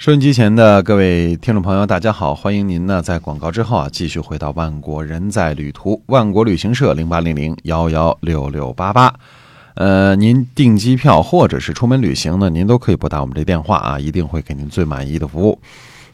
[0.00, 2.34] 收音机前的各位听众朋友，大家好！
[2.34, 9.14] 欢迎您呢在广告之后啊，继续回到万国人在旅途，万国旅行社零八零零幺幺六六八八。
[9.74, 15.60] 呃，您订机票或者是出门旅行呢，您都可以拨打我们这电话啊，一定会给您最满意的服务。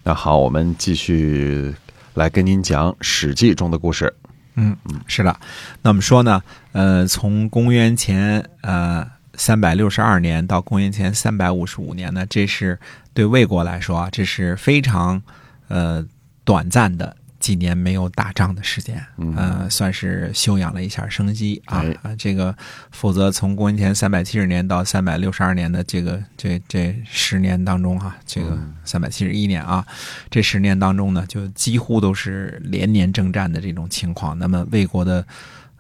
[0.03, 1.73] 那好，我们继续
[2.15, 4.13] 来跟您讲《史记》中的故事。
[4.57, 5.37] 嗯嗯，是的。
[5.81, 6.43] 那我们说呢，
[6.73, 9.07] 呃，从公元前呃
[9.37, 12.79] 三百六十二年到公元前三百五十五年呢，这是。
[13.17, 15.23] 对魏国来说啊，这是非常
[15.69, 16.05] 呃
[16.45, 19.03] 短暂的几年没有打仗的时间，
[19.35, 22.15] 呃，算是休养了一下生机啊啊！
[22.19, 22.55] 这个，
[22.91, 29.87] 否则从公元前三百七十年到三百六十二年的这个这这十年当中哈，这个三百七十一年啊，
[30.31, 34.39] 这十年当中呢，就几乎都是连年征战的这种情况。
[34.39, 35.27] 那么魏国的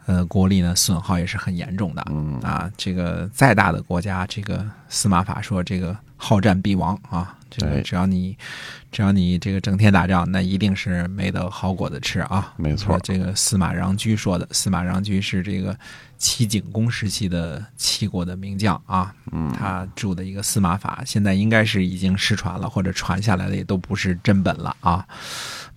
[0.07, 2.71] 呃国力呢，损耗也是很严重的嗯啊！
[2.77, 5.97] 这个再大的国家，这个司马法说这个。
[6.19, 7.37] 好战必亡啊！
[7.51, 8.35] 这个只要你，
[8.91, 12.55] 只要你这个整天打仗，那一定是没得好果子吃啊！
[12.57, 14.49] 没错，这个司马穰苴说的。
[14.51, 15.79] 司马穰苴是这个
[16.17, 25.07] 齐景公时期的齐国的名将啊，嗯他著的一个司马法，现在应该是已经失传了，或者传下来的也都不是真本了啊。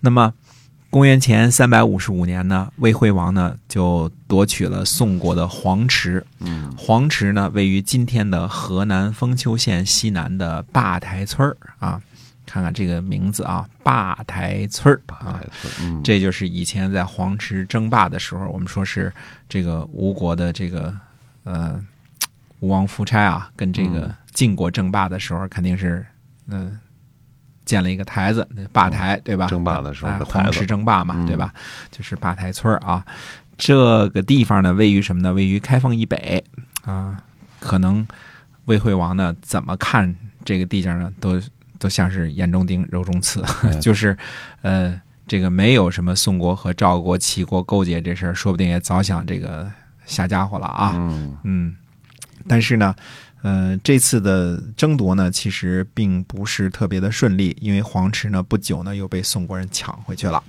[0.00, 0.32] 那么。
[0.90, 6.26] 公元前三百五十五年呢，魏惠王呢就夺取了宋国的黄池。
[6.40, 12.02] 嗯，黄池呢位于今天的河南封丘县西南的坝台村啊。
[12.44, 15.40] 看看这个名字啊，坝台村啊，
[16.02, 19.12] 这就是以前在黄池争霸的时候，我们说是
[19.48, 20.92] 这个吴国的这个
[21.44, 21.80] 呃
[22.58, 26.04] 吴王夫差啊，跟这个晋国争霸的时候，肯定是
[26.48, 26.76] 嗯。
[27.70, 29.46] 建了一个台子，坝台对吧？
[29.46, 31.54] 争霸的时候，黄池争霸嘛，对吧？
[31.88, 33.06] 就是坝台村啊。
[33.56, 35.32] 这个地方呢，位于什么呢？
[35.32, 36.42] 位于开封以北
[36.84, 37.16] 啊。
[37.60, 38.04] 可能
[38.64, 40.12] 魏惠王呢，怎么看
[40.44, 41.12] 这个地界呢？
[41.20, 41.40] 都
[41.78, 43.44] 都像是眼中钉、肉中刺，
[43.80, 44.18] 就是
[44.62, 49.70] 呃，这个没有什么宋国和赵国、齐国勾结这事儿，说不定也早想这个
[50.06, 50.94] 下家伙了啊。
[51.44, 51.76] 嗯，
[52.48, 52.92] 但是呢。
[53.42, 60.42] 呃，这次的争夺呢，其实并不是特别的顺利，因为黄池呢不久呢又被宋国人抢回去了。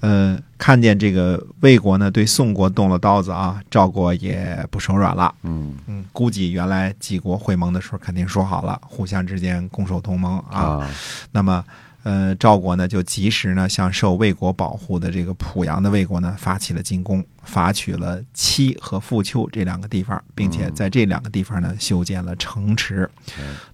[0.00, 5.34] 呃，看见这个魏国呢对宋国动了刀子啊，赵国也不手软了。
[5.42, 10.88] 嗯嗯，估计原来几国会盟的时候肯定说好了，互相之间攻守同盟啊。
[11.30, 11.64] 那么。
[12.04, 23.08] 呃，赵国呢就及时呢向受魏国保护的这个濮阳的魏国呢发起了进攻，伐取了七和富丘这两个地方，并且在这两个地方呢修建了城池。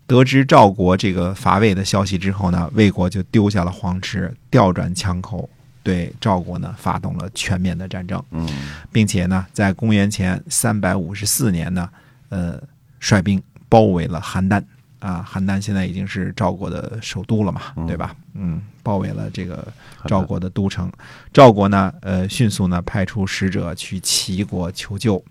[0.06, 5.48] 得知赵国这个伐魏的消息之后呢，魏国就丢下了黄池，调转枪口
[5.82, 8.22] 对赵国呢发动了全面的战争。
[8.30, 8.46] 嗯，
[8.92, 11.88] 并且呢，在公元前三百五十四年呢，
[12.28, 12.62] 呃，
[13.00, 14.62] 率兵包围了邯郸。
[15.00, 18.16] 啊，邯郸现在已经是赵国的首都了嘛，对吧？
[18.34, 19.72] 嗯，包围了这个
[20.06, 20.90] 赵国的都城。
[21.32, 25.22] 赵国呢，呃，迅速呢派出使者去齐国求救。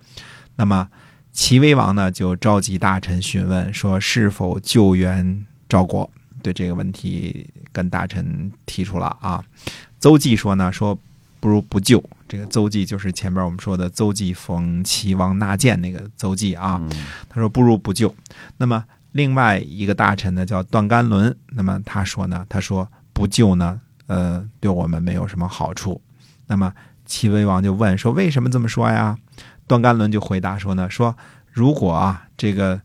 [0.55, 0.88] 那么
[1.33, 6.09] 齐威王呢就召集大臣询问说是否救援赵国。
[6.41, 9.44] 对这个问题跟大臣提出了啊。
[9.99, 10.97] 邹忌说呢，说
[11.41, 12.01] 不如不救。
[12.29, 16.81] 这个邹忌就是前边我们说的邹忌逢齐王纳谏那个邹忌啊。
[17.28, 18.16] 他说不如不救。
[18.55, 18.85] 那么。
[19.17, 21.35] 另外一个大臣呢，叫段干伦。
[21.50, 26.00] 那么他说呢，他说不救呢，呃，对我们没有什么好处。
[26.45, 26.72] 那么
[27.03, 29.17] 齐威王就问说，为什么这么说呀？
[29.66, 31.17] 段干伦就回答说呢，说
[31.51, 32.79] 如果啊，这个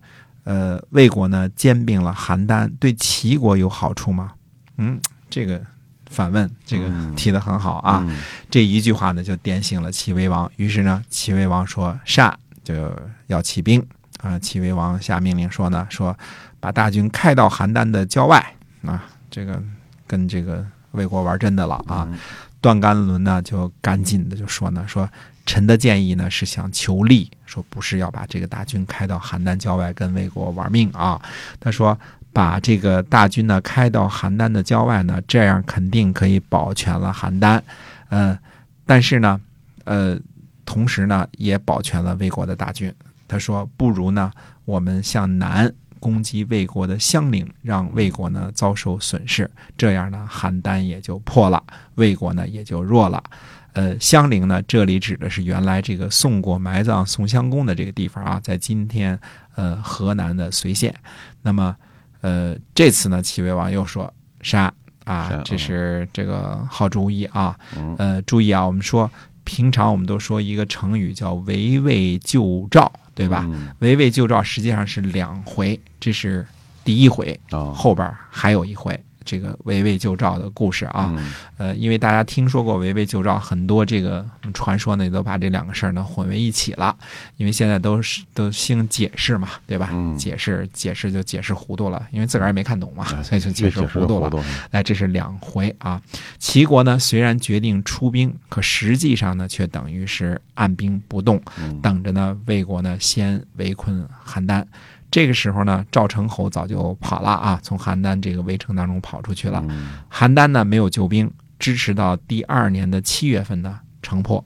[0.44, 4.32] 呃魏国呢兼并了邯郸，对齐国有好处吗？
[4.78, 5.60] 嗯，这个
[6.06, 8.02] 反问，这个提的很好啊。
[8.48, 10.50] 这一句话呢，就点醒了齐威王。
[10.56, 12.74] 于是呢，齐威王说善，就
[13.26, 13.86] 要起兵。
[14.22, 16.16] 啊，齐威王下命令说呢，说
[16.60, 18.54] 把大军开到邯郸的郊外
[18.86, 19.62] 啊，这个
[20.06, 22.08] 跟这个魏国玩真的了啊。
[22.60, 25.08] 段干伦呢就赶紧的就说呢，说
[25.44, 31.20] 臣的建议呢是想求利，说不是要把这个大军开到邯郸郊外跟魏国玩命啊。
[31.58, 31.98] 他说
[32.32, 37.60] 把这个大军呢开到邯郸的郊外呢，这样肯定可以保全了邯郸，
[38.10, 38.38] 呃，
[38.86, 39.40] 但是呢，
[39.82, 40.16] 呃，
[40.64, 42.94] 同时呢也保全了魏国的大军。
[43.32, 44.30] 他说：“不如呢，
[44.66, 51.62] 我们向南攻击魏国的襄陵，让魏国呢遭受损失，这样呢，邯郸也就破了，
[51.94, 53.22] 魏国呢也就弱了。
[53.72, 59.18] 呃，襄陵呢，这里指的是原来这个宋国埋葬宋襄公的这个地方啊，在今天
[59.54, 60.94] 呃河南的随县。
[61.40, 61.74] 那么，
[62.20, 64.12] 呃，这次呢，齐威王又说
[64.42, 64.70] 杀
[65.04, 67.58] 啊，这是这个好主意啊。
[67.96, 69.10] 呃，注意啊，我们说
[69.44, 73.46] 平常我们都说一个成语叫围魏救赵。”对吧？
[73.80, 76.46] 围魏救赵实际上是两回，这是
[76.82, 77.38] 第一回，
[77.74, 81.12] 后边还有一回，这个围魏救赵的故事啊。
[81.16, 86.96] 嗯呃，因为大家听说过围魏救赵，很多这个传说呢，都把这两个事儿呢混为一起了。
[87.36, 89.90] 因为现在都是都兴解释嘛，对吧？
[89.92, 94.28] 嗯解释解释就解释糊涂了，因为自个儿也没看懂嘛，哎所以就解释糊涂了。
[94.28, 96.00] 糊涂哎，这是两回啊。
[96.38, 104.64] 齐国呢虽然决定出兵，可实际上呢却等于是按兵不动，嗯等着呢魏国呢先围困邯郸。
[105.12, 109.62] 这个时候呢，赵成侯早就跑了啊，从邯郸这个围城当中跑出去了。
[109.68, 114.42] 嗯邯郸呢没有救兵，支持到第二年的七月份呢城破。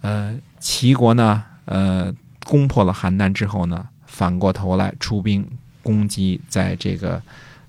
[0.00, 2.10] 呃，齐国呢，呃，
[2.46, 5.46] 攻破了邯郸之后呢，反过头来出兵
[5.82, 7.20] 攻击在这个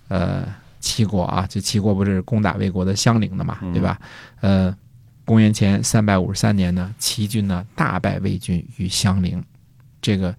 [0.08, 0.48] 呃
[0.80, 4.00] 齐国啊，就齐国不是攻打魏国的襄陵的嘛，对吧？
[4.40, 4.74] 呃，
[5.26, 9.44] 公元前三百五十三年呢，齐军呢大败魏军于襄陵，
[10.02, 10.34] 这个。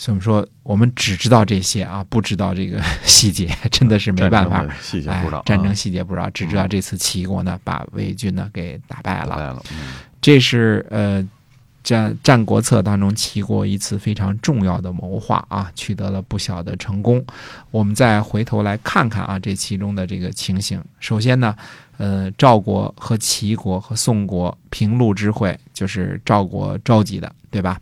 [0.00, 4.76] 所以我们说，我们只知道这些啊，不知道这个 细节，真的是没办法战争。
[4.80, 9.28] 细节哎不知道，，战争啊细节不知道，只知道这次齐国呢把魏军呢给打败了。
[9.28, 9.92] 打败了，嗯
[10.22, 11.22] 这是呃
[11.82, 17.22] 战《战国策》当中齐国一次非常重要的谋划啊，取得了不小的成功。
[17.70, 20.82] 我们再回头来看看啊，这其中的这个情形。
[20.98, 21.54] 首先呢，
[21.98, 27.78] 呃，赵国和齐国和宋国平陆之会，就是赵国召集的，对吧？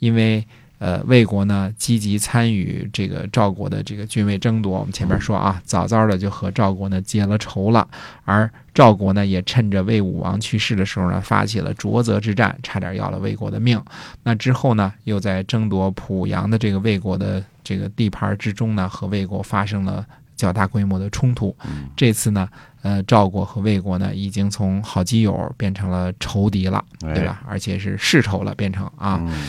[0.00, 0.44] 因为
[0.80, 4.78] 呃，魏国呢积极参与这个赵国的这个军位争夺。
[4.78, 7.86] 我们前面说啊，早早的就和赵国呢结了仇了，
[8.24, 13.78] 而赵国呢也趁着魏武王去世的时候呢，发起了浊泽之战，差点要了魏国的命。
[14.22, 20.02] 那之后呢，又在争夺濮阳的这个魏国的这个地盘之中呢，和魏国发生了
[20.34, 21.54] 较大规模的冲突。
[21.66, 22.48] 嗯这次呢，
[22.80, 27.42] 呃，赵国和魏国呢，已经从好基友变成了仇敌了，对吧？
[27.46, 29.20] 而且是世仇了，变成啊。
[29.20, 29.46] 嗯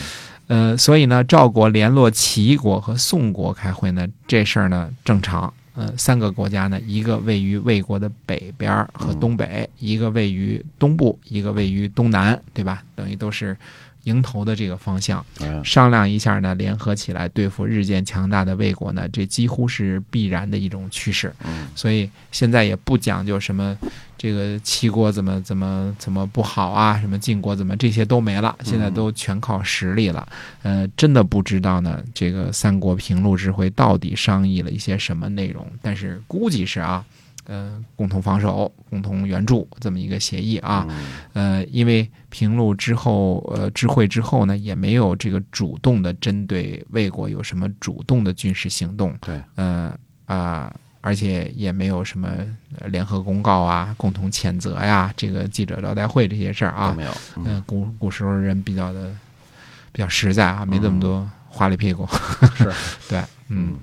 [0.52, 5.50] 呃，所以呢，赵国联络齐国和宋国开会呢，这事儿呢正常。
[5.74, 12.82] 呃，三个国家呢，一个位于魏国的北边儿和东北，一个位于东部，一个位于东南，对吧？
[12.94, 13.56] 等于都是
[14.04, 15.24] 迎头的这个方向。
[15.40, 21.32] 嗯商量一下呢，联合起来对付日渐强大的魏国呢，这几乎是必然的一种趋势。
[21.44, 23.76] 嗯所以现在也不讲究什么
[24.18, 30.26] 这个齐国怎么怎么怎么不好啊，什么晋国怎么这些都没了，现在都全靠实力了。
[30.62, 37.04] 呃，真的不知道呢，这个三国平陆之会到底商议了一些什么内容，但是估计是啊。
[37.46, 40.86] 呃，共同防守、共同援助这么一个协议啊，
[41.32, 49.92] 呃，因为平陆之后，呃，知会之后呢，也没有这个主动的针对魏国有什么主动的军事行动，对，呃
[50.26, 52.28] 啊、而且也没有什么
[52.78, 57.44] 呃联合公告啊、共同谴责呀、这个记者招待会这些事儿啊，没有，嗯。
[57.46, 59.12] 嗯、古古时候人比较的
[59.90, 62.08] 比较实在啊，没这么多花里屁股，
[62.54, 62.72] 是，
[63.10, 63.76] 对，嗯。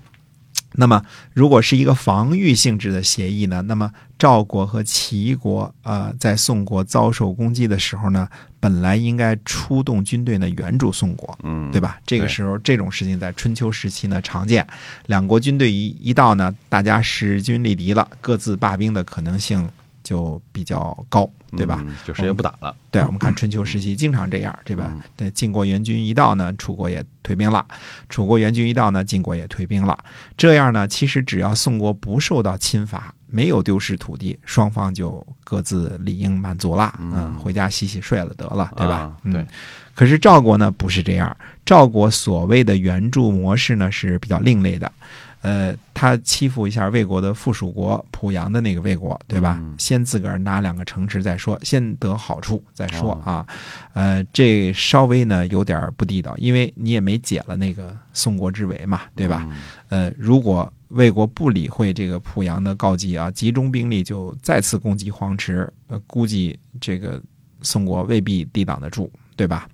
[0.73, 3.61] 那么，如果是一个防御性质的协议呢？
[3.63, 8.27] 那么赵国和齐国呃，在宋国遭受攻击的时候呢，
[8.59, 11.99] 本来应该出动军队呢援助宋国，嗯，对吧？
[12.05, 14.65] 这个时候这种事情在春秋时期呢常见，
[15.07, 19.67] 两国军队一一到呢，大家势均力敌了，各自罢兵的可能性
[20.09, 21.83] 就比较高，对吧？
[21.85, 21.95] 嗯？
[22.03, 25.01] 就谁也不打了，对，我们看春秋时期经常这样，对吧嗯？
[25.15, 27.63] 对，晋国援军一到呢，楚国也退兵了；
[28.09, 29.95] 楚国援军一到呢，晋国也退兵了。
[30.35, 39.17] 这样呢，其实只要宋国不受到侵伐，没有丢失土地，双方就各自理应满足了，嗯嗯，回家洗洗睡了得了，对吧啊？
[39.21, 39.45] 嗯对，
[39.93, 44.91] 可是赵国呢不是这样，赵国所谓的援助模式呢是比较另类的。
[45.41, 49.57] 呃，他欺负一下魏国的附属国濮阳的那个魏国，对吧？
[49.61, 53.47] 嗯先自个儿拿两个城池再说，先得好处再说哦啊。
[53.93, 59.47] 呃，这稍微呢有点不地道，因为你也没解了那个宋国之围嘛，对吧？
[59.89, 60.09] 嗯？
[60.09, 67.21] 呃，如果魏国不理会这个濮阳的告急啊，集中兵力就再次攻击黄池，呃，估计这个
[67.61, 69.69] 宋国未必抵挡得住，对吧？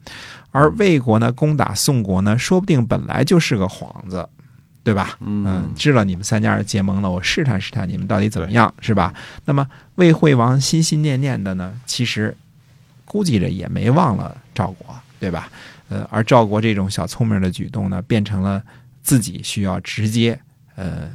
[0.51, 4.27] 而魏国呢，攻打宋国呢，说不定本来就是个幌子，
[4.85, 5.17] 对吧？
[5.19, 9.11] 嗯知道你们三家结盟了，我试探试探你们到底怎么样，是吧？
[9.43, 12.37] 那么魏惠王心心念念的呢，其实
[13.03, 15.49] 估计着也没忘了赵国，对吧？
[15.89, 18.61] 呃，而赵国这种小聪明的举动呢，变成了
[19.01, 20.39] 自己需要直接
[20.75, 21.09] 呃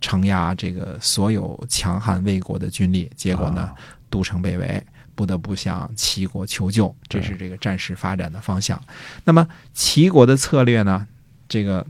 [0.00, 3.74] 承压这个所有强悍魏国的军力，结果呢啊，
[4.10, 4.82] 都城被围。
[5.14, 8.80] 不得不向齐国求救，这是这个战事发展的方向。
[9.24, 11.06] 那么齐国的策略呢？
[11.46, 11.86] 这个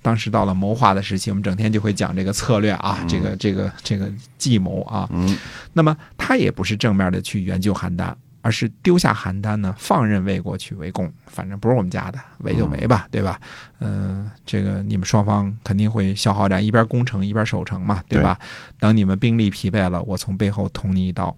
[0.00, 5.08] 当时到了谋划的时期，我们整天就会讲这个策略啊，这个这个这个计谋啊。
[5.12, 5.36] 嗯
[5.72, 8.12] 那么他也不是正面的去援救邯郸，
[8.42, 13.38] 而而是丢下邯郸呢，放任魏国去围攻，反正不是我们家的，围就围吧，对吧？
[13.80, 18.38] 嗯、这个你们双方肯定会消耗战，一边攻城一边守城嘛，对吧？
[18.80, 21.36] 等你们兵力疲惫了，我从背后捅你一刀。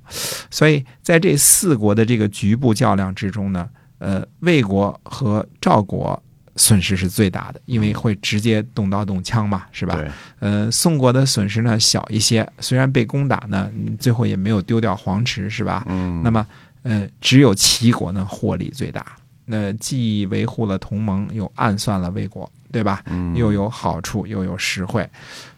[0.50, 6.22] 所以在这四国的这个局部较量之中呢，呃，魏国和赵国
[6.56, 9.94] 损失是最大的，因为会直接动刀动枪嘛，是吧？
[9.96, 15.84] 对，呃，宋国的损失呢小一些，虽然被攻打呢，嗯最后也没有丢掉黄池，是吧？
[15.88, 16.46] 嗯，那么，
[16.82, 19.04] 呃，只有齐国呢获利最大。
[19.46, 23.02] 那既维护了同盟，又暗算了魏国，对吧？
[23.06, 25.08] 嗯又有好处，又有实惠，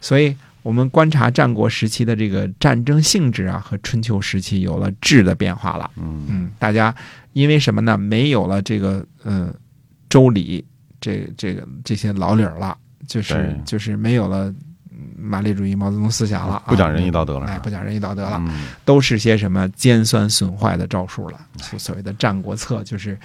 [0.01, 5.91] 所以我们观察战国时期的这个战争性质啊，和春秋时期有了质的变化了。
[5.97, 6.95] 嗯嗯，大家
[7.33, 7.97] 因为什么呢？
[7.97, 9.53] 没有了这个呃
[10.09, 10.65] 周礼
[11.03, 14.47] 这这个这些老理儿了，就是就是没有了
[14.89, 21.37] 嗯马列主义、毛泽东思想了，不讲啊仁义道德了，哎，不讲仁义道德了，嗯都是些什么尖酸损坏的招数了。
[21.59, 23.19] 所所谓的《战国策》就是，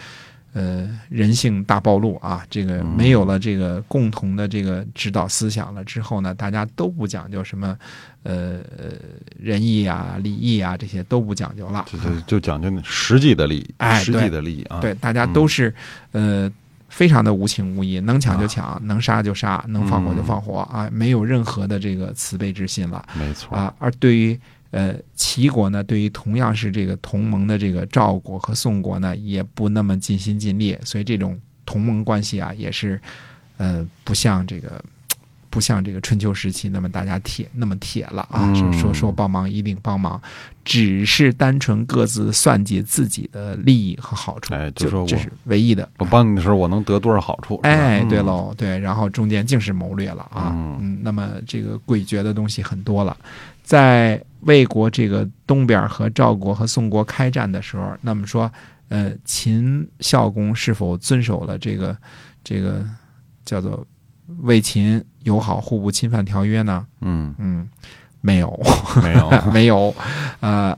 [0.54, 2.44] 呃，人性大暴露啊！
[2.50, 7.78] 这个嗯没有了这个共同的这个指导思想了之后呢，大家都不讲究什么，
[8.24, 8.94] 呃，呃
[9.38, 11.86] 仁义啊、礼义啊这些都不讲究了。
[11.86, 15.72] 就就就讲究那实际的利益，实际的利益啊，对，大家都是、
[16.10, 16.50] 呃
[16.88, 23.06] 非常的无情无义，能抢就抢，能杀就杀，能放火就放火啊，没有任何的这个慈悲之心了。
[23.18, 24.38] 没错，啊，而对于
[24.70, 33.00] 呃齐国呢，对于同样是这个同盟的这个赵国和宋国呢，也不那么尽心尽力，所以这种同盟关系啊，也是
[33.56, 34.82] 呃不像这个。
[35.50, 40.20] 不像这个春秋时期那么大家铁那么铁了啊，嗯说说说帮忙一定帮忙，
[40.64, 45.88] 只是单纯各自算计自己的利益和好处，哎就就说我这是唯一的。
[45.98, 47.58] 我帮你的时候，我能得多少好处？
[47.62, 53.16] 哎，对，嗯喽，对，然后中间竟是谋略了啊，嗯那么这个诡谲的东西很多了，
[53.62, 58.50] 在魏国这个东边和赵国和宋国开战的时候，那么说，
[58.88, 61.96] 呃，秦孝公是否遵守了这个
[62.44, 62.84] 这个
[63.44, 63.84] 叫做
[64.42, 66.86] 魏秦友好互不侵犯条约呢？
[67.00, 67.68] 嗯，嗯，
[68.20, 68.60] 没有，
[69.02, 69.94] 没有， 没有，
[70.40, 70.76] 呃，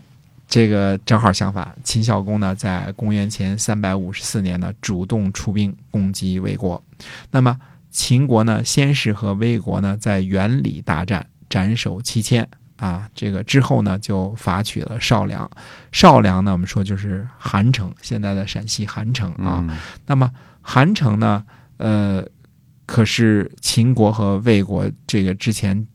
[0.48, 6.82] 这个正好相反，秦孝公呢，在公元前三百五十四年呢，主动出兵攻击魏国。
[7.30, 7.56] 那么
[7.90, 13.08] 秦国呢，先是和魏国呢在原里大战，斩首七千啊。
[13.14, 15.50] 这个之后呢，就伐取了少梁。
[15.92, 19.64] 少梁呢，我们说就是韩城，现在的陕西韩城啊。
[19.68, 19.76] 嗯
[20.06, 20.30] 那么
[20.62, 21.44] 韩城呢，
[21.78, 22.22] 呃，
[22.92, 25.86] 可是秦国和魏国这个之前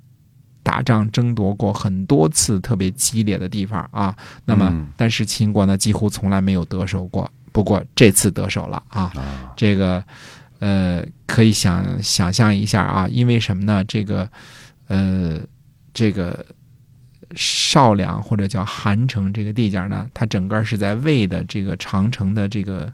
[0.64, 4.16] 打仗争夺过很多次特别激烈的地方啊。
[4.46, 7.30] 那么嗯，但是秦国呢，几乎从来没有得手过。
[7.52, 10.02] 不过这次得手了啊，啊，这个
[10.60, 13.84] 呃，可以想想象一下啊，因为什么呢？
[13.84, 14.30] 这个
[14.88, 15.38] 呃，
[15.94, 16.46] 这个
[17.36, 22.92] 少梁或者叫韩城这个地界呢，它整个是在魏的这个长城的这个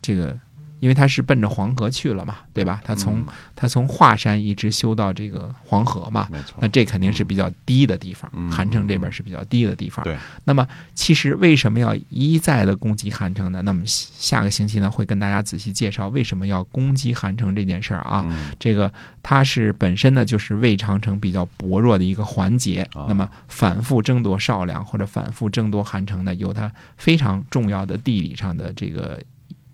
[0.00, 0.38] 这个，
[0.82, 2.82] 因为他是奔着黄河去了嘛，对吧？
[2.84, 10.02] 他从、嗯它从华山一直修到这个黄河嘛，没错那，这肯定是比较低的地方嗯，韩城这边是比较低的地方。
[10.02, 13.62] 对，那么其实为什么要一再的攻击韩城呢？
[13.62, 18.26] 那么下个星期呢，会跟大家仔细介绍为什么要攻击韩城这件事儿啊。
[18.28, 29.20] 嗯这个它是本身呢就是魏长城比较薄弱的一个环节啊，那么反复争夺少梁或者反复争夺韩城呢，有它非常重要的地理上的这个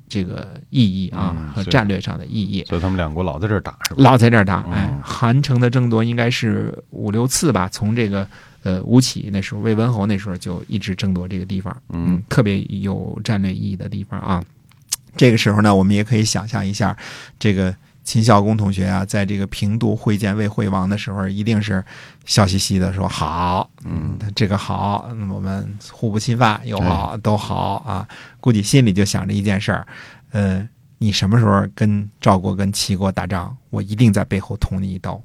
[0.09, 2.65] 这个意义啊嗯和战略上的意义。
[2.65, 3.97] 所以他们两国老在这儿打是吧？
[3.99, 8.27] 老在这儿打，哎嗯，韩城的争夺应该是五六次吧，从这个
[8.63, 14.43] 呃吴起那时候，魏文侯那时候就一直争夺这个地方，嗯，特别有战略意义的地方啊。
[15.17, 16.97] 这个时候呢，我们也可以想象一下，
[17.39, 17.75] 这个
[18.09, 21.85] 秦孝公同学啊，在这个平度会见魏惠王的时候，一定是
[22.25, 28.09] 笑嘻嘻的说：“好，嗯，这个好，我们互不侵犯，友好都好啊。”
[28.41, 29.87] 估计心里就想着一件事儿，
[30.31, 35.23] 呃，你什么时候跟赵国、跟齐国打仗，我一定在背后捅你一刀。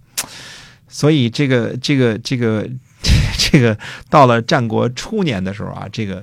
[0.90, 2.70] 所以这个这个这个
[3.40, 6.22] 这个到了战国初年的时候啊，这个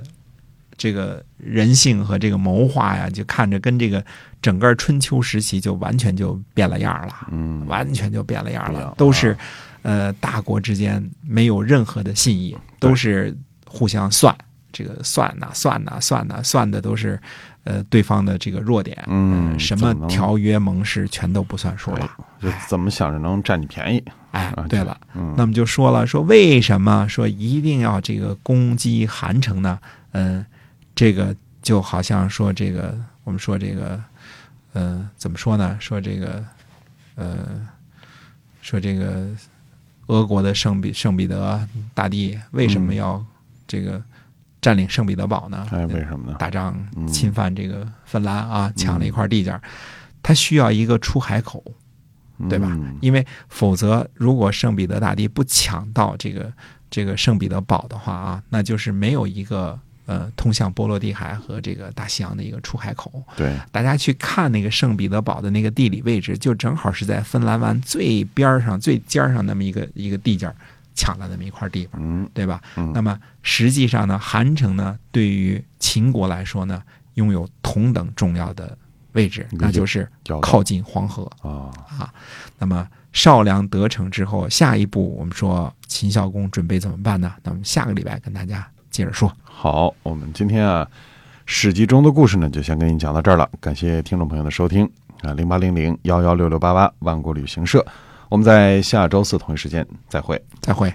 [0.80, 4.02] 这个人性和这个谋划呀，就看着跟这个
[4.40, 7.28] 整个春秋时期就完全就变了样儿了。
[7.30, 9.36] 嗯，完全就变了样了都是
[9.82, 14.34] 呃大国之间没有任何的信义，都是互相算，
[14.72, 17.20] 这个算呐算呐算呐算的都是
[17.64, 22.10] 呃对方的这个弱点，嗯呃什么条约盟誓全都不算数了。
[22.40, 29.78] 就怎么想着能占你便宜哎啊？，对了，嗯，那么就说了，说为什么说一定要这个攻击韩城呢？
[30.12, 30.44] 嗯、
[31.00, 34.04] 这个就好像说这个，我们说这个，
[34.74, 35.74] 呃，怎么说呢？
[35.80, 36.44] 说这个，
[37.14, 37.66] 呃，
[38.60, 39.26] 说这个
[40.08, 43.24] 俄国的圣彼圣彼得大帝为什么要
[43.66, 44.02] 这个
[44.60, 45.66] 占领圣彼得堡呢？
[45.70, 46.36] 哎，为什么呢？
[46.38, 49.62] 打仗嗯侵犯这个芬兰啊，抢了一块地界儿，
[50.22, 51.64] 他需要一个出海口，
[52.46, 56.52] 对吧嗯因为否则如果圣彼得大帝不抢到这个
[56.90, 59.80] 这个圣彼得堡的话啊，那就是没有一个
[60.10, 63.22] 呃通向波罗的海和这个大西洋的一个出海口。
[63.36, 70.56] 对，大家去看那个圣彼得堡的那个地理位置，就正好是在芬兰湾最边儿上、最尖儿上那么一个一个地界儿
[70.96, 72.60] 抢了那么一块地方，嗯对吧？
[72.76, 76.82] 嗯那么实际上呢，韩城呢对于秦国来说呢，
[77.14, 78.76] 拥有同等重要的
[79.12, 80.10] 位置，那就是
[80.42, 82.12] 靠近黄河啊，啊。
[82.58, 87.32] 那么少梁得逞之后，下一步我们说秦孝公准备怎么办呢？
[87.44, 89.30] 那我们下个礼拜跟大家接着说。
[89.44, 90.86] 好，我们今天啊，
[91.46, 93.48] 史记中的故事呢，就先跟你讲到这儿了。
[93.60, 94.88] 感谢听众朋友的收听
[95.22, 97.84] 啊，零八零零幺幺六六八八万国旅行社，
[98.28, 100.42] 我们在下周四同一时间再会。
[100.60, 100.92] 再会。